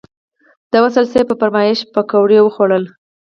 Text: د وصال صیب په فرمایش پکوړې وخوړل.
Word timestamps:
د 0.71 0.73
وصال 0.83 1.05
صیب 1.13 1.25
په 1.29 1.35
فرمایش 1.41 1.79
پکوړې 1.93 2.39
وخوړل. 2.41 2.83